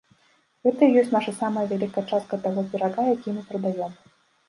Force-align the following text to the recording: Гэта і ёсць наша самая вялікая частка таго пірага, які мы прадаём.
Гэта 0.67 0.81
і 0.87 0.95
ёсць 1.01 1.13
наша 1.17 1.35
самая 1.43 1.65
вялікая 1.75 2.07
частка 2.11 2.43
таго 2.49 2.67
пірага, 2.75 3.01
які 3.15 3.29
мы 3.41 3.49
прадаём. 3.53 3.91